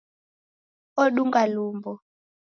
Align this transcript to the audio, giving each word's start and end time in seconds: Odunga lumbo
Odunga 1.03 1.43
lumbo 1.51 1.91